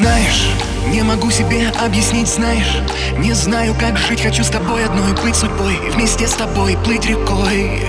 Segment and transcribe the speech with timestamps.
[0.00, 0.46] Знаешь,
[0.86, 2.78] не могу себе объяснить, знаешь.
[3.18, 7.82] Не знаю, как жить, хочу с тобой одной Быть судьбой, вместе с тобой плыть рекой.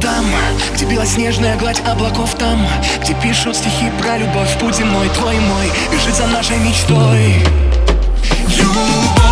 [0.00, 0.24] Там,
[0.74, 2.64] где белоснежная гладь облаков Там,
[3.02, 7.34] где пишут стихи про любовь Путь земной, твой мой, бежит за нашей мечтой.
[8.56, 9.25] Любовь,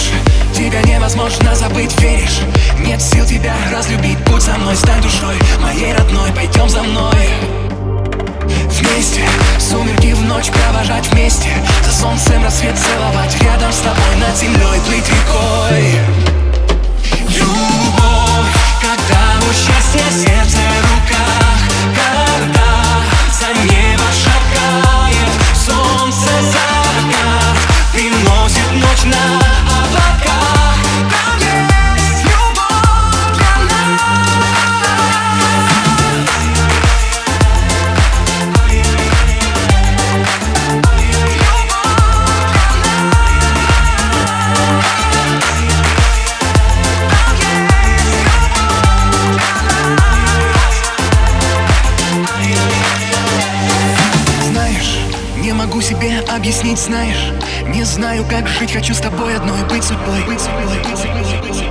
[0.00, 0.12] Веришь,
[0.54, 2.40] тебя невозможно забыть, веришь?
[2.78, 7.28] Нет сил тебя разлюбить, будь со мной, стань душой Моей родной, пойдем за мной.
[8.68, 9.22] Вместе,
[9.58, 11.50] сумерки в ночь провожать вместе
[11.84, 16.29] За солнцем рассвет целовать Рядом с тобой над землей плыть рекой
[56.34, 57.32] объяснить, знаешь
[57.66, 61.54] Не знаю, как жить, хочу с тобой одной Быть судьбой, быть судьбой, быть судьбой, быть
[61.54, 61.69] судьбой.